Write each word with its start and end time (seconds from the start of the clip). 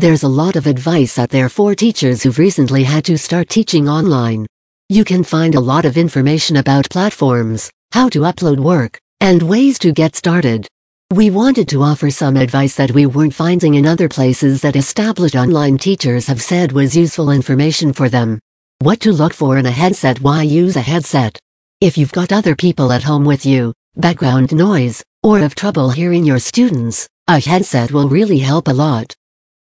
There's 0.00 0.22
a 0.22 0.28
lot 0.28 0.56
of 0.56 0.66
advice 0.66 1.18
out 1.18 1.28
there 1.28 1.50
for 1.50 1.74
teachers 1.74 2.22
who've 2.22 2.38
recently 2.38 2.84
had 2.84 3.04
to 3.04 3.18
start 3.18 3.50
teaching 3.50 3.86
online. 3.86 4.46
You 4.88 5.04
can 5.04 5.22
find 5.22 5.54
a 5.54 5.60
lot 5.60 5.84
of 5.84 5.98
information 5.98 6.56
about 6.56 6.88
platforms, 6.88 7.70
how 7.92 8.08
to 8.08 8.20
upload 8.20 8.60
work, 8.60 8.98
and 9.20 9.42
ways 9.42 9.78
to 9.80 9.92
get 9.92 10.16
started. 10.16 10.66
We 11.12 11.28
wanted 11.28 11.68
to 11.68 11.82
offer 11.82 12.10
some 12.10 12.38
advice 12.38 12.76
that 12.76 12.92
we 12.92 13.04
weren't 13.04 13.34
finding 13.34 13.74
in 13.74 13.84
other 13.84 14.08
places 14.08 14.62
that 14.62 14.74
established 14.74 15.36
online 15.36 15.76
teachers 15.76 16.26
have 16.28 16.40
said 16.40 16.72
was 16.72 16.96
useful 16.96 17.28
information 17.28 17.92
for 17.92 18.08
them. 18.08 18.38
What 18.78 19.00
to 19.00 19.12
look 19.12 19.34
for 19.34 19.58
in 19.58 19.66
a 19.66 19.70
headset 19.70 20.22
Why 20.22 20.44
use 20.44 20.76
a 20.76 20.80
headset? 20.80 21.38
If 21.82 21.98
you've 21.98 22.12
got 22.12 22.32
other 22.32 22.56
people 22.56 22.90
at 22.90 23.02
home 23.02 23.26
with 23.26 23.44
you, 23.44 23.74
background 23.96 24.50
noise, 24.54 25.02
or 25.22 25.40
have 25.40 25.54
trouble 25.54 25.90
hearing 25.90 26.24
your 26.24 26.38
students, 26.38 27.06
a 27.28 27.38
headset 27.38 27.92
will 27.92 28.08
really 28.08 28.38
help 28.38 28.66
a 28.66 28.72
lot. 28.72 29.14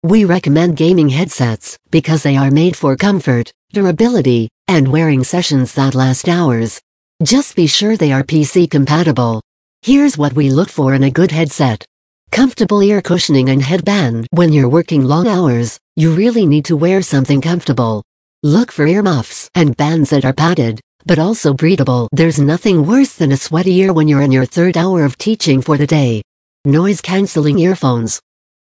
We 0.05 0.27
recommend 0.27 0.77
gaming 0.77 1.09
headsets 1.09 1.79
because 1.91 2.23
they 2.23 2.37
are 2.37 2.51
made 2.51 2.77
for 2.77 2.95
comfort, 2.95 3.51
durability, 3.73 4.51
and 4.69 4.87
wearing 4.87 5.25
sessions 5.25 5.73
that 5.77 5.95
last 5.95 6.29
hours. 6.29 6.79
Just 7.23 7.57
be 7.57 7.67
sure 7.67 7.97
they 7.97 8.13
are 8.13 8.23
PC 8.23 8.71
compatible. 8.71 9.41
Here's 9.81 10.19
what 10.19 10.35
we 10.35 10.51
look 10.51 10.69
for 10.69 10.93
in 10.93 11.05
a 11.05 11.11
good 11.11 11.31
headset. 11.31 11.87
Comfortable 12.31 12.83
ear 12.83 13.01
cushioning 13.01 13.49
and 13.49 13.63
headband. 13.63 14.27
When 14.31 14.53
you're 14.53 14.69
working 14.69 15.07
long 15.07 15.27
hours, 15.27 15.79
you 15.97 16.15
really 16.15 16.45
need 16.45 16.67
to 16.67 16.77
wear 16.77 17.01
something 17.01 17.41
comfortable. 17.41 18.03
Look 18.43 18.73
for 18.73 18.87
earmuffs 18.87 19.49
and 19.55 19.75
bands 19.75 20.11
that 20.11 20.27
are 20.27 20.35
padded, 20.35 20.83
but 21.07 21.19
also 21.19 21.55
breathable. 21.55 22.11
There's 22.13 22.39
nothing 22.39 22.87
worse 22.87 23.15
than 23.15 23.33
a 23.33 23.39
sweaty 23.39 23.75
ear 23.77 23.95
when 23.95 24.09
you're 24.09 24.21
in 24.21 24.33
your 24.33 24.45
third 24.45 24.77
hour 24.77 25.03
of 25.07 25.17
teaching 25.17 25.63
for 25.63 25.79
the 25.79 25.87
day. 25.87 26.21
Noise 26.67 27.01
cancelling 27.01 27.59
earphones. 27.59 28.21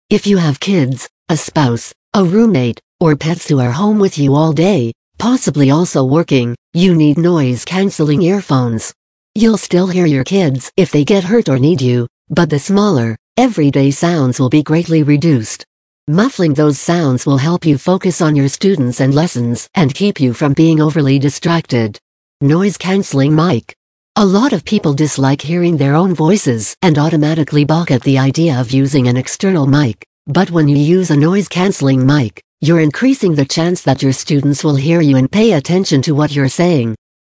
If 0.09 0.27
you 0.27 0.35
have 0.37 0.59
kids, 0.59 1.07
a 1.31 1.37
spouse, 1.37 1.93
a 2.15 2.23
roommate, 2.23 2.81
or 2.99 3.15
pets 3.15 3.47
who 3.47 3.59
are 3.59 3.69
home 3.69 3.99
with 3.99 4.17
you 4.17 4.33
all 4.33 4.51
day, 4.51 4.91
possibly 5.19 5.69
also 5.69 6.03
working, 6.03 6.55
you 6.73 6.95
need 6.95 7.19
noise-canceling 7.19 8.23
earphones. 8.23 8.91
You'll 9.35 9.57
still 9.57 9.85
hear 9.85 10.07
your 10.07 10.23
kids 10.23 10.71
if 10.75 10.89
they 10.91 11.05
get 11.05 11.23
hurt 11.23 11.47
or 11.47 11.59
need 11.59 11.81
you, 11.81 12.07
but 12.31 12.49
the 12.49 12.57
smaller, 12.57 13.15
everyday 13.37 13.91
sounds 13.91 14.39
will 14.39 14.49
be 14.49 14.63
greatly 14.63 15.03
reduced. 15.03 15.63
Muffling 16.07 16.55
those 16.55 16.79
sounds 16.79 17.27
will 17.27 17.37
help 17.37 17.63
you 17.63 17.77
focus 17.77 18.21
on 18.21 18.35
your 18.35 18.49
students 18.49 18.99
and 18.99 19.13
lessons 19.13 19.69
and 19.75 19.93
keep 19.93 20.19
you 20.19 20.33
from 20.33 20.53
being 20.53 20.81
overly 20.81 21.19
distracted. 21.19 21.99
Noise-canceling 22.41 23.35
mic. 23.35 23.75
A 24.15 24.25
lot 24.25 24.51
of 24.51 24.65
people 24.65 24.95
dislike 24.95 25.41
hearing 25.41 25.77
their 25.77 25.93
own 25.93 26.15
voices 26.15 26.75
and 26.81 26.97
automatically 26.97 27.65
balk 27.65 27.91
at 27.91 28.01
the 28.01 28.17
idea 28.17 28.59
of 28.59 28.71
using 28.71 29.07
an 29.07 29.15
external 29.15 29.67
mic. 29.67 30.08
But 30.31 30.51
when 30.51 30.67
you 30.67 30.77
use 30.77 31.09
a 31.09 31.17
noise-canceling 31.17 32.05
mic, 32.05 32.39
you're 32.61 32.81
increasing 32.81 33.33
the 33.33 33.45
chance 33.45 33.81
that 33.81 34.03
your 34.03 34.13
students 34.13 34.63
will 34.63 34.75
hear 34.75 35.01
you 35.01 35.17
and 35.17 35.31
pay 35.31 35.53
attention 35.53 36.03
to 36.03 36.13
what 36.13 36.35
you're 36.35 36.47
saying. 36.47 36.95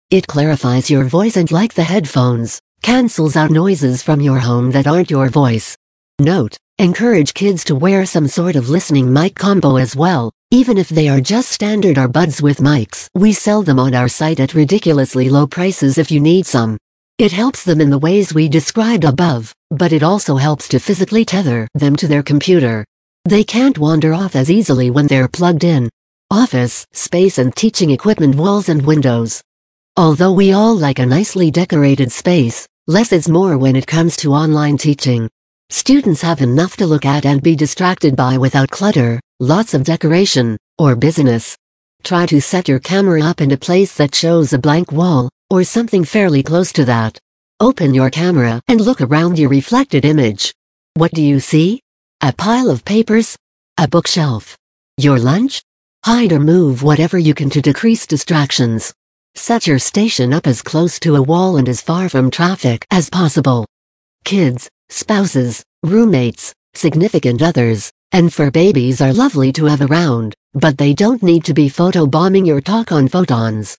It 0.09 0.25
clarifies 0.25 0.89
your 0.89 1.03
voice 1.03 1.37
and 1.37 1.51
like 1.51 1.75
the 1.75 1.83
headphones, 1.83 2.59
cancels 2.81 3.35
out 3.35 3.51
noises 3.51 4.01
from 4.01 4.21
your 4.21 4.39
home 4.39 4.71
that 4.71 4.87
aren't 4.87 5.11
your 5.11 5.29
voice. 5.29 5.77
Note, 6.19 6.57
encourage 6.79 7.35
kids 7.35 7.63
to 7.65 7.75
wear 7.75 8.07
some 8.07 8.27
sort 8.27 8.55
of 8.55 8.69
listening 8.69 9.13
mic 9.13 9.35
combo 9.35 9.75
as 9.75 9.95
well, 9.95 10.31
even 10.49 10.79
if 10.79 10.89
they 10.89 11.09
are 11.09 11.21
just 11.21 11.51
standard 11.51 11.99
or 11.99 12.07
buds 12.07 12.41
with 12.41 12.57
mics. 12.57 13.05
We 13.13 13.33
sell 13.33 13.61
them 13.61 13.77
on 13.77 13.93
our 13.93 14.09
site 14.09 14.39
at 14.39 14.55
ridiculously 14.55 15.29
low 15.29 15.45
prices 15.45 15.99
if 15.99 16.09
you 16.09 16.19
need 16.19 16.47
some. 16.47 16.79
It 17.19 17.33
helps 17.33 17.65
them 17.65 17.81
in 17.81 17.89
the 17.89 17.99
ways 17.99 18.33
we 18.33 18.47
described 18.47 19.03
above, 19.03 19.53
but 19.71 19.91
it 19.91 20.03
also 20.03 20.37
helps 20.37 20.69
to 20.69 20.79
physically 20.79 21.25
tether 21.25 21.67
them 21.73 21.97
to 21.97 22.07
their 22.07 22.23
computer. 22.23 22.85
They 23.25 23.43
can't 23.43 23.77
wander 23.77 24.13
off 24.13 24.37
as 24.37 24.49
easily 24.49 24.89
when 24.89 25.07
they're 25.07 25.27
plugged 25.27 25.65
in. 25.65 25.89
Office, 26.31 26.87
space 26.93 27.37
and 27.37 27.53
teaching 27.53 27.89
equipment 27.89 28.35
walls 28.35 28.69
and 28.69 28.85
windows. 28.85 29.43
Although 29.97 30.31
we 30.31 30.53
all 30.53 30.77
like 30.77 30.99
a 30.99 31.05
nicely 31.05 31.51
decorated 31.51 32.09
space, 32.09 32.65
less 32.87 33.11
is 33.11 33.27
more 33.27 33.57
when 33.57 33.75
it 33.75 33.85
comes 33.85 34.15
to 34.17 34.31
online 34.31 34.77
teaching. 34.77 35.29
Students 35.69 36.21
have 36.21 36.39
enough 36.39 36.77
to 36.77 36.87
look 36.87 37.05
at 37.05 37.25
and 37.25 37.43
be 37.43 37.53
distracted 37.53 38.15
by 38.15 38.37
without 38.37 38.71
clutter, 38.71 39.19
lots 39.41 39.73
of 39.73 39.83
decoration, 39.83 40.57
or 40.77 40.95
busyness. 40.95 41.57
Try 42.01 42.27
to 42.27 42.39
set 42.39 42.69
your 42.69 42.79
camera 42.79 43.21
up 43.23 43.41
in 43.41 43.51
a 43.51 43.57
place 43.57 43.97
that 43.97 44.15
shows 44.15 44.53
a 44.53 44.57
blank 44.57 44.93
wall, 44.93 45.29
or 45.49 45.63
something 45.63 46.03
fairly 46.03 46.43
close 46.43 46.71
to 46.73 46.85
that. 46.85 47.19
Open 47.59 47.93
your 47.93 48.09
camera 48.09 48.61
and 48.67 48.79
look 48.79 49.01
around 49.01 49.37
your 49.37 49.49
reflected 49.49 50.05
image. 50.05 50.53
What 50.95 51.11
do 51.11 51.21
you 51.21 51.39
see? 51.39 51.81
A 52.21 52.31
pile 52.31 52.69
of 52.69 52.85
papers? 52.85 53.37
A 53.77 53.87
bookshelf? 53.87 54.57
Your 54.97 55.19
lunch? 55.19 55.61
Hide 56.05 56.31
or 56.31 56.39
move 56.39 56.83
whatever 56.83 57.17
you 57.17 57.33
can 57.33 57.49
to 57.49 57.61
decrease 57.61 58.07
distractions. 58.07 58.93
Set 59.35 59.67
your 59.67 59.79
station 59.79 60.33
up 60.33 60.47
as 60.47 60.61
close 60.61 60.99
to 60.99 61.15
a 61.15 61.21
wall 61.21 61.57
and 61.57 61.67
as 61.67 61.81
far 61.81 62.09
from 62.09 62.31
traffic 62.31 62.85
as 62.91 63.09
possible. 63.09 63.65
Kids, 64.25 64.69
spouses, 64.89 65.63
roommates, 65.83 66.53
significant 66.73 67.41
others, 67.41 67.91
and 68.11 68.33
fur 68.33 68.51
babies 68.51 69.01
are 69.01 69.13
lovely 69.13 69.51
to 69.53 69.65
have 69.65 69.81
around, 69.81 70.35
but 70.53 70.77
they 70.77 70.93
don't 70.93 71.23
need 71.23 71.45
to 71.45 71.53
be 71.53 71.69
photobombing 71.69 72.45
your 72.45 72.61
talk 72.61 72.91
on 72.91 73.07
photons. 73.07 73.77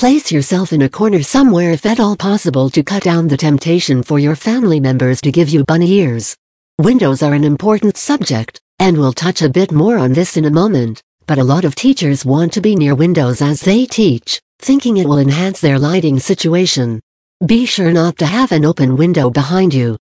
Place 0.00 0.32
yourself 0.32 0.72
in 0.72 0.80
a 0.80 0.88
corner 0.88 1.22
somewhere 1.22 1.72
if 1.72 1.84
at 1.84 2.00
all 2.00 2.16
possible 2.16 2.70
to 2.70 2.82
cut 2.82 3.02
down 3.02 3.28
the 3.28 3.36
temptation 3.36 4.02
for 4.02 4.18
your 4.18 4.34
family 4.34 4.80
members 4.80 5.20
to 5.20 5.30
give 5.30 5.50
you 5.50 5.62
bunny 5.62 5.92
ears. 5.92 6.34
Windows 6.78 7.22
are 7.22 7.34
an 7.34 7.44
important 7.44 7.98
subject, 7.98 8.58
and 8.78 8.96
we'll 8.96 9.12
touch 9.12 9.42
a 9.42 9.50
bit 9.50 9.72
more 9.72 9.98
on 9.98 10.14
this 10.14 10.38
in 10.38 10.46
a 10.46 10.50
moment, 10.50 11.02
but 11.26 11.36
a 11.36 11.44
lot 11.44 11.66
of 11.66 11.74
teachers 11.74 12.24
want 12.24 12.50
to 12.54 12.62
be 12.62 12.74
near 12.76 12.94
windows 12.94 13.42
as 13.42 13.60
they 13.60 13.84
teach, 13.84 14.40
thinking 14.58 14.96
it 14.96 15.06
will 15.06 15.18
enhance 15.18 15.60
their 15.60 15.78
lighting 15.78 16.18
situation. 16.18 16.98
Be 17.44 17.66
sure 17.66 17.92
not 17.92 18.16
to 18.20 18.26
have 18.26 18.52
an 18.52 18.64
open 18.64 18.96
window 18.96 19.28
behind 19.28 19.74
you. 19.74 19.98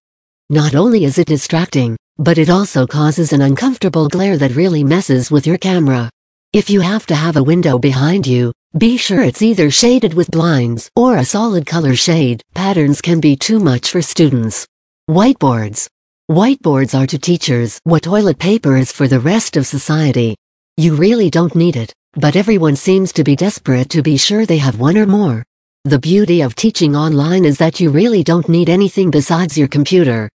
Not 0.49 0.75
only 0.75 1.03
is 1.03 1.17
it 1.17 1.27
distracting, 1.27 1.97
but 2.17 2.37
it 2.37 2.49
also 2.49 2.87
causes 2.87 3.33
an 3.33 3.41
uncomfortable 3.41 4.07
glare 4.07 4.37
that 4.37 4.55
really 4.55 4.85
messes 4.85 5.29
with 5.29 5.45
your 5.45 5.57
camera. 5.57 6.09
If 6.53 6.69
you 6.69 6.79
have 6.79 7.05
to 7.07 7.15
have 7.15 7.35
a 7.35 7.43
window 7.43 7.77
behind 7.77 8.25
you, 8.25 8.53
be 8.77 8.97
sure 8.97 9.23
it's 9.23 9.41
either 9.41 9.71
shaded 9.71 10.13
with 10.13 10.29
blinds 10.29 10.91
or 10.95 11.17
a 11.17 11.25
solid 11.25 11.65
color 11.65 11.95
shade. 11.95 12.43
Patterns 12.53 13.01
can 13.01 13.19
be 13.19 13.35
too 13.35 13.59
much 13.59 13.89
for 13.89 13.99
students. 13.99 14.67
Whiteboards. 15.09 15.87
Whiteboards 16.29 16.93
are 16.93 17.07
to 17.07 17.17
teachers 17.17 17.79
what 17.83 18.03
toilet 18.03 18.37
paper 18.37 18.77
is 18.77 18.91
for 18.91 19.07
the 19.07 19.19
rest 19.19 19.57
of 19.57 19.65
society. 19.65 20.35
You 20.77 20.95
really 20.95 21.31
don't 21.31 21.55
need 21.55 21.77
it, 21.77 21.91
but 22.13 22.35
everyone 22.35 22.75
seems 22.75 23.11
to 23.13 23.23
be 23.23 23.35
desperate 23.35 23.89
to 23.89 24.03
be 24.03 24.17
sure 24.17 24.45
they 24.45 24.59
have 24.59 24.79
one 24.79 24.99
or 24.99 25.07
more. 25.07 25.43
The 25.85 25.97
beauty 25.97 26.41
of 26.41 26.53
teaching 26.53 26.95
online 26.95 27.45
is 27.45 27.57
that 27.57 27.79
you 27.79 27.89
really 27.89 28.23
don't 28.23 28.47
need 28.47 28.69
anything 28.69 29.09
besides 29.09 29.57
your 29.57 29.67
computer. 29.67 30.29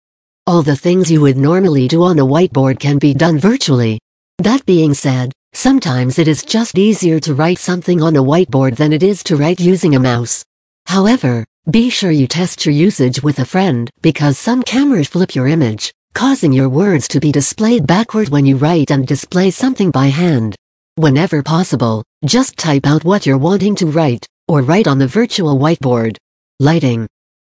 All 0.47 0.63
the 0.63 0.75
things 0.75 1.11
you 1.11 1.21
would 1.21 1.37
normally 1.37 1.87
do 1.87 2.01
on 2.01 2.17
a 2.17 2.25
whiteboard 2.25 2.79
can 2.79 2.97
be 2.97 3.13
done 3.13 3.37
virtually. 3.37 3.99
That 4.39 4.65
being 4.65 4.95
said, 4.95 5.31
Sometimes 5.55 6.17
it 6.17 6.27
is 6.27 6.43
just 6.43 6.79
easier 6.79 7.19
to 7.19 7.35
write 7.35 7.59
something 7.59 8.01
on 8.01 8.15
a 8.15 8.23
whiteboard 8.23 8.75
than 8.75 8.91
it 8.91 9.03
is 9.03 9.23
to 9.23 9.35
write 9.37 9.59
using 9.59 9.95
a 9.95 9.99
mouse. 9.99 10.43
However, 10.87 11.45
be 11.69 11.89
sure 11.89 12.11
you 12.11 12.27
test 12.27 12.65
your 12.65 12.73
usage 12.73 13.21
with 13.21 13.37
a 13.37 13.45
friend 13.45 13.89
because 14.01 14.37
some 14.37 14.63
cameras 14.63 15.07
flip 15.07 15.35
your 15.35 15.47
image, 15.47 15.93
causing 16.15 16.51
your 16.51 16.69
words 16.69 17.07
to 17.09 17.19
be 17.19 17.31
displayed 17.31 17.85
backward 17.85 18.29
when 18.29 18.47
you 18.47 18.57
write 18.57 18.89
and 18.89 19.07
display 19.07 19.51
something 19.51 19.91
by 19.91 20.07
hand. 20.07 20.55
Whenever 20.95 21.43
possible, 21.43 22.03
just 22.25 22.57
type 22.57 22.87
out 22.87 23.05
what 23.05 23.25
you're 23.25 23.37
wanting 23.37 23.75
to 23.75 23.85
write, 23.85 24.25
or 24.47 24.63
write 24.63 24.87
on 24.87 24.97
the 24.97 25.07
virtual 25.07 25.57
whiteboard. 25.57 26.17
Lighting. 26.59 27.07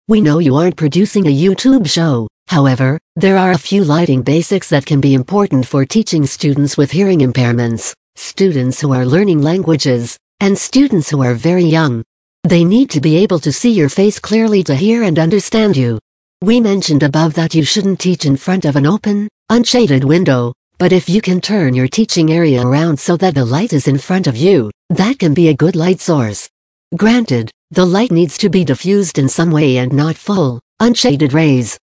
We 0.09 0.21
know 0.21 0.39
you 0.39 0.57
aren't 0.57 0.77
producing 0.77 1.27
a 1.27 1.37
YouTube 1.37 1.89
show, 1.89 2.29
However, 2.51 2.99
there 3.15 3.39
are 3.39 3.53
a 3.53 3.67
few 3.69 3.85
lighting 3.85 4.23
basics 4.23 4.71
that 4.71 4.85
can 4.85 5.01
be 5.01 5.15
important 5.15 5.65
for 5.65 5.85
teaching 5.85 6.27
students 6.27 6.77
with 6.77 6.91
hearing 6.91 7.21
impairments, 7.21 7.95
students 8.17 8.81
who 8.81 8.93
are 8.93 9.07
learning 9.07 9.41
languages, 9.41 10.19
and 10.41 10.59
students 10.59 11.09
who 11.09 11.23
are 11.23 11.35
very 11.35 11.63
young. 11.63 12.03
They 12.43 12.65
need 12.65 12.91
to 12.91 13.01
be 13.01 13.15
able 13.19 13.39
to 13.39 13.53
see 13.53 13.71
your 13.71 13.89
face 13.89 14.19
clearly 14.19 14.65
to 14.65 14.75
hear 14.75 15.05
and 15.05 15.17
understand 15.17 15.77
you. 15.77 16.01
We 16.43 16.59
mentioned 16.59 17.05
above 17.05 17.35
that 17.35 17.55
you 17.55 17.63
shouldn't 17.63 18.01
teach 18.01 18.25
in 18.25 18.37
front 18.37 18.65
of 18.65 18.75
an 18.75 18.85
open, 18.85 19.29
unshaded 19.49 20.03
window, 20.03 20.53
but 20.77 20.91
if 20.91 21.09
you 21.09 21.21
can 21.21 21.41
turn 21.41 21.75
your 21.75 21.87
teaching 21.87 22.33
area 22.33 22.67
around 22.67 22.99
so 22.99 23.17
that 23.19 23.37
the 23.37 23.45
light 23.45 23.73
is 23.73 23.87
in 23.87 23.99
front 23.99 24.27
of 24.27 24.37
you, 24.37 24.73
that 24.89 25.21
can 25.21 25.35
be 25.35 25.51
a 25.51 25.55
good 25.55 25.77
light 25.77 26.01
source. 26.01 26.51
Granted, 26.97 27.53
the 27.71 27.87
light 27.87 28.11
needs 28.11 28.37
to 28.39 28.51
be 28.51 28.65
diffused 28.65 29.21
in 29.21 29.29
some 29.29 29.53
way 29.53 29.77
and 29.77 29.93
not 29.93 30.17
full, 30.17 30.59
unshaded 30.81 31.33
rays. 31.33 31.79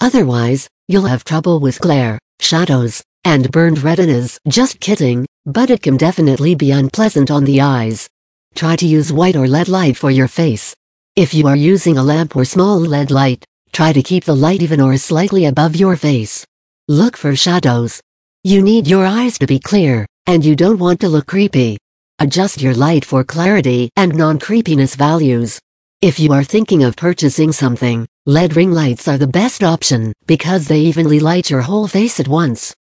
Otherwise, 0.00 0.68
you'll 0.88 1.06
have 1.06 1.24
trouble 1.24 1.58
with 1.58 1.80
glare, 1.80 2.18
shadows, 2.40 3.02
and 3.24 3.50
burned 3.50 3.82
retinas. 3.82 4.38
Just 4.46 4.78
kidding, 4.78 5.26
but 5.46 5.70
it 5.70 5.82
can 5.82 5.96
definitely 5.96 6.54
be 6.54 6.70
unpleasant 6.70 7.30
on 7.30 7.44
the 7.44 7.60
eyes. 7.60 8.08
Try 8.54 8.76
to 8.76 8.86
use 8.86 9.12
white 9.12 9.36
or 9.36 9.48
LED 9.48 9.68
light 9.68 9.96
for 9.96 10.10
your 10.10 10.28
face. 10.28 10.74
If 11.16 11.32
you 11.32 11.46
are 11.46 11.56
using 11.56 11.96
a 11.96 12.02
lamp 12.02 12.36
or 12.36 12.44
small 12.44 12.78
LED 12.78 13.10
light, 13.10 13.44
try 13.72 13.92
to 13.92 14.02
keep 14.02 14.24
the 14.24 14.36
light 14.36 14.62
even 14.62 14.80
or 14.80 14.96
slightly 14.98 15.46
above 15.46 15.76
your 15.76 15.96
face. 15.96 16.44
Look 16.88 17.16
for 17.16 17.34
shadows. 17.34 18.00
You 18.44 18.62
need 18.62 18.86
your 18.86 19.06
eyes 19.06 19.38
to 19.38 19.46
be 19.46 19.58
clear, 19.58 20.06
and 20.26 20.44
you 20.44 20.54
don't 20.54 20.78
want 20.78 21.00
to 21.00 21.08
look 21.08 21.26
creepy. 21.26 21.78
Adjust 22.18 22.62
your 22.62 22.74
light 22.74 23.04
for 23.04 23.24
clarity 23.24 23.90
and 23.96 24.14
non-creepiness 24.14 24.94
values. 24.94 25.58
If 26.02 26.20
you 26.20 26.34
are 26.34 26.44
thinking 26.44 26.84
of 26.84 26.94
purchasing 26.94 27.52
something, 27.52 28.06
LED 28.26 28.54
ring 28.54 28.70
lights 28.70 29.08
are 29.08 29.16
the 29.16 29.26
best 29.26 29.64
option 29.64 30.12
because 30.26 30.68
they 30.68 30.80
evenly 30.80 31.20
light 31.20 31.48
your 31.48 31.62
whole 31.62 31.88
face 31.88 32.20
at 32.20 32.28
once. 32.28 32.74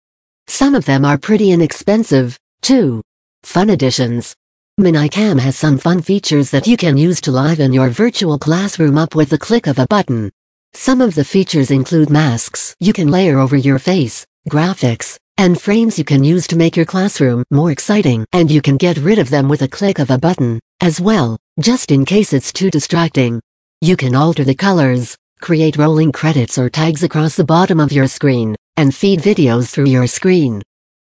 Some 0.48 0.76
of 0.76 0.84
them 0.84 1.06
are 1.06 1.18
pretty 1.18 1.52
inexpensive, 1.52 2.38
too. 2.62 3.02
Fun 3.44 3.70
additions. 3.70 4.36
ManyCam 4.82 5.40
has 5.40 5.56
some 5.56 5.78
fun 5.78 6.02
features 6.02 6.52
that 6.52 6.68
you 6.68 6.76
can 6.76 6.98
use 6.98 7.22
to 7.22 7.32
liven 7.32 7.72
your 7.72 7.88
virtual 7.88 8.38
classroom 8.38 8.98
up 8.98 9.16
with 9.16 9.30
the 9.30 9.38
click 9.38 9.68
of 9.68 9.80
a 9.80 9.88
button. 9.88 10.30
Some 10.74 11.00
of 11.00 11.16
the 11.16 11.24
features 11.24 11.72
include 11.72 12.10
masks 12.10 12.76
you 12.82 12.92
can 12.92 13.10
layer 13.10 13.40
over 13.40 13.56
your 13.56 13.80
face, 13.80 14.26
graphics, 14.50 15.18
and 15.38 15.60
frames 15.60 15.98
you 15.98 16.06
can 16.06 16.24
use 16.24 16.48
to 16.48 16.56
make 16.56 16.76
your 16.76 16.86
classroom 16.86 17.44
more 17.52 17.72
exciting 17.72 18.26
and 18.34 18.50
you 18.50 18.62
can 18.62 18.78
get 18.78 18.98
rid 18.98 19.20
of 19.20 19.30
them 19.30 19.50
with 19.50 19.62
a 19.62 19.68
click 19.68 20.00
of 20.00 20.10
a 20.10 20.18
button, 20.18 20.60
as 20.82 21.02
well, 21.02 21.38
just 21.60 21.92
in 21.92 22.06
case 22.06 22.34
it's 22.34 22.54
too 22.54 22.70
distracting. 22.72 23.42
You 23.82 23.98
can 23.98 24.16
alter 24.16 24.44
the 24.44 24.56
colors, 24.56 25.18
create 25.42 25.78
rolling 25.78 26.12
credits 26.12 26.58
or 26.58 26.70
tags 26.70 27.04
across 27.04 27.36
the 27.36 27.44
bottom 27.44 27.80
of 27.80 27.92
your 27.92 28.08
screen, 28.08 28.56
and 28.78 28.96
feed 28.96 29.20
videos 29.20 29.72
through 29.72 29.88
your 29.88 30.08
screen. 30.08 30.62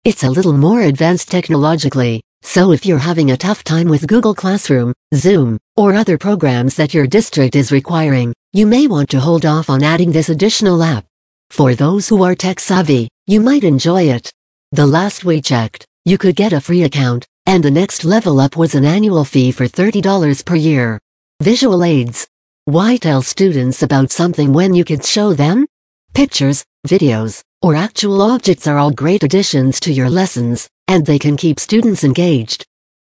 It's 0.04 0.24
a 0.24 0.30
little 0.30 0.58
more 0.58 0.81
advanced 0.81 1.30
technologically, 1.30 2.22
so 2.42 2.72
if 2.72 2.86
you're 2.86 3.00
having 3.00 3.31
a 3.31 3.38
tough 3.38 3.64
time 3.64 3.88
with 3.88 4.08
Google 4.08 4.36
Classroom, 4.36 4.94
Zoom, 5.16 5.58
or 5.78 5.94
other 5.94 6.18
programs 6.18 6.75
that 6.75 6.94
your 6.94 7.08
district 7.08 7.56
is 7.56 7.72
requiring, 7.72 8.34
you 8.52 8.68
may 8.68 8.88
want 8.88 9.10
to 9.12 9.20
hold 9.20 9.46
off 9.46 9.70
on 9.70 9.81
adding 9.81 10.12
this 10.12 10.30
additional 10.30 10.84
app. 10.84 11.06
For 11.50 11.75
those 11.75 12.10
who 12.10 12.24
are 12.24 12.36
tech 12.36 12.60
savvy, 12.60 13.08
you 13.25 13.40
might 13.40 13.64
enjoy 13.64 14.04
it. 14.04 14.34
The 14.74 14.86
last 14.86 15.24
we 15.24 15.42
checked, 15.42 15.86
you 16.04 16.18
could 16.18 16.36
get 16.36 16.52
a 16.52 16.60
free 16.60 16.84
account, 16.84 17.25
and 17.46 17.64
the 17.64 17.72
next 17.72 18.04
level 18.04 18.40
up 18.42 18.58
was 18.58 18.75
an 18.75 18.84
annual 18.84 19.24
fee 19.24 19.52
for 19.52 19.66
$30 19.66 20.46
per 20.46 20.56
year. 20.56 21.00
Visual 21.42 21.84
aids. 21.86 22.28
Why 22.66 22.98
tell 22.98 23.22
students 23.22 23.81
about 23.81 24.12
something 24.12 24.52
when 24.52 24.74
you 24.74 24.84
could 24.84 25.06
show 25.06 25.34
them? 25.34 25.66
Pictures, 26.14 26.66
videos, 26.86 27.42
or 27.62 27.75
actual 27.75 28.22
objects 28.22 28.68
are 28.68 28.78
all 28.78 28.92
great 28.92 29.24
additions 29.24 29.80
to 29.81 29.94
your 29.94 30.10
lessons, 30.10 30.68
and 30.90 31.06
they 31.06 31.20
can 31.20 31.38
keep 31.38 31.62
students 31.62 32.04
engaged. 32.04 32.66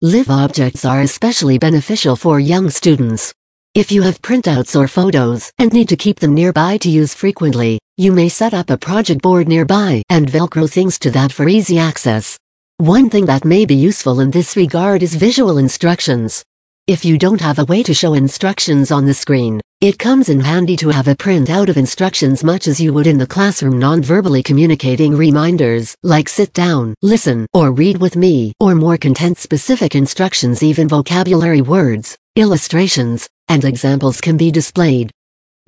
Live 0.01 0.31
objects 0.31 0.87
are 0.87 1.03
especially 1.03 1.59
beneficial 1.59 2.17
for 2.17 2.41
young 2.41 2.71
students. 2.71 3.35
If 3.75 3.93
you 3.93 4.03
have 4.03 4.23
printouts 4.23 4.75
or 4.75 4.89
photos 4.89 5.53
and 5.59 5.73
need 5.73 5.91
to 5.91 5.97
keep 5.97 6.21
them 6.21 6.35
nearby 6.35 6.79
to 6.79 6.89
use 6.89 7.13
frequently, 7.13 7.79
you 7.99 8.13
may 8.13 8.29
set 8.29 8.55
up 8.55 8.71
a 8.71 8.79
project 8.79 9.21
board 9.21 9.49
nearby 9.49 10.01
and 10.09 10.29
Velcro 10.29 10.71
things 10.71 11.01
to 11.01 11.11
that 11.11 11.33
for 11.33 11.49
easy 11.49 11.81
access. 11.81 12.39
One 12.77 13.11
thing 13.11 13.27
that 13.27 13.45
may 13.45 13.67
be 13.67 13.75
useful 13.75 14.21
in 14.21 14.31
this 14.31 14.57
regard 14.57 15.03
is 15.03 15.17
visual 15.17 15.59
instructions. 15.59 16.45
If 16.87 17.05
you 17.05 17.19
don't 17.19 17.41
have 17.41 17.59
a 17.59 17.65
way 17.65 17.83
to 17.83 17.93
show 17.93 18.15
instructions 18.15 18.93
on 18.93 19.05
the 19.05 19.15
screen, 19.15 19.61
it 19.81 19.99
comes 19.99 20.29
in 20.29 20.39
handy 20.39 20.77
to 20.77 20.91
have 20.91 21.09
a 21.09 21.17
printout 21.17 21.69
of 21.69 21.77
instructions 21.77 22.45
much 22.45 22.69
as 22.69 22.81
you 22.81 22.93
would 22.93 23.09
in 23.09 23.19
the 23.19 23.27
classroom 23.27 23.81
non-verbally 23.81 24.45
communicating 24.45 25.17
reminders 25.17 25.97
like 26.05 26.29
sit 26.29 26.53
down, 26.53 26.95
listen, 27.03 27.49
or 27.53 27.73
read 27.73 27.97
with 27.97 28.15
me, 28.15 28.53
or 28.61 28.77
more 28.77 28.97
content-specific 28.97 29.97
instructions 29.97 30.63
even 30.63 30.87
vocabulary 30.87 31.63
words, 31.63 32.17
illustrations, 32.37 33.29
and 33.49 33.65
examples 33.65 34.21
can 34.21 34.37
be 34.37 34.53
displayed. 34.53 35.11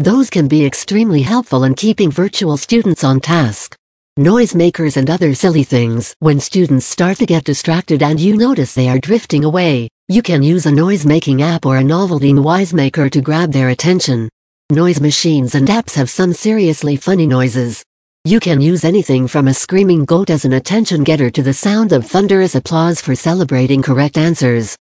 Those 0.00 0.30
can 0.30 0.48
be 0.48 0.64
extremely 0.64 1.20
helpful 1.20 1.64
in 1.64 1.74
keeping 1.74 2.10
virtual 2.10 2.56
students 2.56 3.04
on 3.04 3.20
task. 3.20 3.76
Noisemakers 4.18 4.96
and 4.96 5.10
other 5.10 5.34
silly 5.34 5.62
things. 5.62 6.14
When 6.20 6.40
students 6.40 6.86
start 6.86 7.18
to 7.18 7.26
get 7.26 7.44
distracted 7.44 8.02
and 8.02 8.18
you 8.18 8.34
notice 8.34 8.72
they 8.72 8.88
are 8.88 8.98
drifting 8.98 9.44
away, 9.44 9.90
you 10.08 10.22
can 10.22 10.42
use 10.42 10.64
a 10.64 10.72
noise-making 10.72 11.42
app 11.42 11.66
or 11.66 11.76
a 11.76 11.84
novelty 11.84 12.32
noisemaker 12.32 13.10
to 13.10 13.20
grab 13.20 13.52
their 13.52 13.68
attention. 13.68 14.30
Noise 14.72 15.02
machines 15.02 15.54
and 15.54 15.68
apps 15.68 15.96
have 15.96 16.08
some 16.08 16.32
seriously 16.32 16.96
funny 16.96 17.26
noises. 17.26 17.84
You 18.24 18.40
can 18.40 18.62
use 18.62 18.86
anything 18.86 19.28
from 19.28 19.48
a 19.48 19.52
screaming 19.52 20.06
goat 20.06 20.30
as 20.30 20.46
an 20.46 20.54
attention 20.54 21.04
getter 21.04 21.28
to 21.28 21.42
the 21.42 21.52
sound 21.52 21.92
of 21.92 22.06
thunderous 22.06 22.54
applause 22.54 23.02
for 23.02 23.14
celebrating 23.14 23.82
correct 23.82 24.16
answers. 24.16 24.78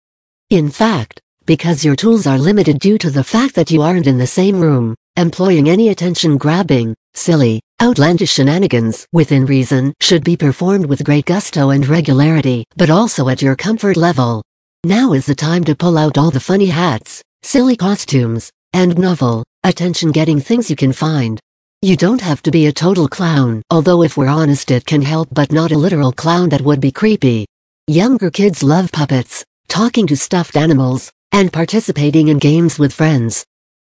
In 0.51 0.69
fact, 0.69 1.19
because 1.47 1.83
your 1.83 1.95
tools 1.95 2.27
are 2.27 2.37
limited 2.37 2.77
due 2.77 2.99
to 2.99 3.09
the 3.09 3.23
fact 3.23 3.55
that 3.55 3.71
you 3.71 3.81
aren't 3.81 4.05
in 4.05 4.19
the 4.19 4.27
same 4.27 4.59
room, 4.59 4.93
employing 5.17 5.67
any 5.67 5.89
attention-grabbing, 5.89 6.95
silly, 7.15 7.59
outlandish 7.81 8.31
shenanigans 8.31 9.07
within 9.11 9.47
reason 9.47 9.93
should 9.99 10.23
be 10.23 10.37
performed 10.37 10.85
with 10.85 11.03
great 11.03 11.25
gusto 11.25 11.71
and 11.71 11.87
regularity, 11.87 12.63
but 12.75 12.91
also 12.91 13.27
at 13.27 13.41
your 13.41 13.55
comfort 13.55 13.97
level. 13.97 14.43
Now 14.83 15.13
is 15.13 15.25
the 15.25 15.35
time 15.35 15.63
to 15.63 15.75
pull 15.75 15.97
out 15.97 16.17
all 16.19 16.29
the 16.29 16.39
funny 16.39 16.67
hats, 16.67 17.23
silly 17.41 17.75
costumes, 17.75 18.51
and 18.73 18.97
novel, 18.97 19.43
attention-getting 19.63 20.39
things 20.39 20.69
you 20.69 20.75
can 20.75 20.93
find. 20.93 21.39
You 21.81 21.97
don't 21.97 22.21
have 22.21 22.43
to 22.43 22.51
be 22.51 22.67
a 22.67 22.71
total 22.71 23.07
clown, 23.07 23.63
although 23.71 24.03
if 24.03 24.17
we're 24.17 24.27
honest 24.27 24.69
it 24.69 24.85
can 24.85 25.01
help 25.01 25.29
but 25.31 25.51
not 25.51 25.71
a 25.71 25.77
literal 25.77 26.11
clown 26.11 26.49
that 26.49 26.61
would 26.61 26.79
be 26.79 26.91
creepy. 26.91 27.47
Younger 27.87 28.29
kids 28.29 28.61
love 28.61 28.91
puppets, 28.91 29.43
talking 29.67 30.05
to 30.07 30.15
stuffed 30.15 30.55
animals, 30.55 31.11
and 31.31 31.51
participating 31.51 32.27
in 32.27 32.37
games 32.37 32.77
with 32.77 32.93
friends. 32.93 33.45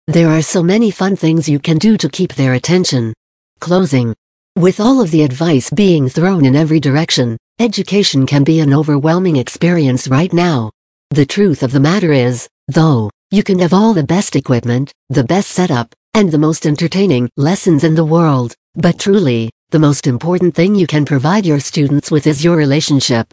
There 0.09 0.29
are 0.29 0.41
so 0.41 0.63
many 0.63 0.93
fun 0.93 1.17
things 1.17 1.49
you 1.49 1.59
can 1.59 1.79
do 1.79 1.97
to 1.97 2.09
keep 2.09 2.35
their 2.35 2.55
attention. 2.55 3.13
Closing. 3.59 4.15
With 4.55 4.79
all 4.79 5.01
of 5.01 5.11
the 5.11 5.25
advice 5.25 5.69
being 5.69 6.09
thrown 6.09 6.45
in 6.45 6.55
every 6.55 6.79
direction, 6.79 7.37
education 7.59 8.25
can 8.25 8.45
be 8.45 8.61
an 8.61 8.73
overwhelming 8.73 9.35
experience 9.35 10.07
right 10.07 10.33
now. 10.33 10.71
The 11.11 11.27
truth 11.27 11.65
of 11.65 11.73
the 11.73 11.81
matter 11.81 12.13
is, 12.13 12.49
though, 12.69 13.11
you 13.33 13.43
can 13.43 13.59
have 13.59 13.75
all 13.75 13.95
the 13.95 14.05
best 14.05 14.37
equipment, 14.37 14.93
the 15.09 15.25
best 15.25 15.51
setup, 15.51 15.93
and 16.15 16.31
the 16.31 16.39
most 16.39 16.69
entertaining 16.69 17.29
lessons 17.37 17.83
in 17.83 17.97
the 17.97 18.05
world, 18.05 18.55
but 18.77 19.01
truly, 19.01 19.51
the 19.71 19.81
most 19.81 20.07
important 20.07 20.55
thing 20.55 20.77
you 20.77 20.87
can 20.87 21.05
provide 21.05 21.45
your 21.45 21.59
students 21.59 22.13
with 22.13 22.29
is 22.29 22.45
your 22.45 22.57
relationship. 22.57 23.27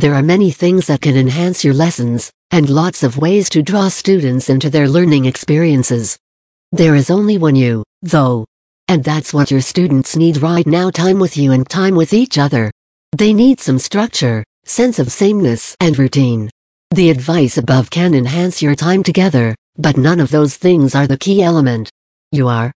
There 0.00 0.14
are 0.14 0.22
many 0.22 0.50
things 0.50 0.86
that 0.86 1.02
can 1.02 1.14
enhance 1.14 1.62
your 1.62 1.74
lessons, 1.74 2.32
and 2.50 2.70
lots 2.70 3.02
of 3.02 3.18
ways 3.18 3.50
to 3.50 3.60
draw 3.60 3.88
students 3.88 4.48
into 4.48 4.70
their 4.70 4.88
learning 4.88 5.26
experiences. 5.26 6.18
There 6.72 6.94
is 6.94 7.10
only 7.10 7.36
one 7.36 7.54
you, 7.54 7.84
though. 8.00 8.46
And 8.88 9.04
that's 9.04 9.34
what 9.34 9.50
your 9.50 9.60
students 9.60 10.16
need 10.16 10.38
right 10.38 10.66
now 10.66 10.88
time 10.88 11.18
with 11.18 11.36
you 11.36 11.52
and 11.52 11.68
time 11.68 11.96
with 11.96 12.14
each 12.14 12.38
other. 12.38 12.70
They 13.14 13.34
need 13.34 13.60
some 13.60 13.78
structure, 13.78 14.42
sense 14.64 14.98
of 14.98 15.12
sameness, 15.12 15.76
and 15.80 15.98
routine. 15.98 16.48
The 16.92 17.10
advice 17.10 17.58
above 17.58 17.90
can 17.90 18.14
enhance 18.14 18.62
your 18.62 18.74
time 18.74 19.02
together, 19.02 19.54
but 19.76 19.98
none 19.98 20.18
of 20.18 20.30
those 20.30 20.56
things 20.56 20.94
are 20.94 21.06
the 21.06 21.18
key 21.18 21.42
element. 21.42 21.90
You 22.32 22.48
are, 22.48 22.72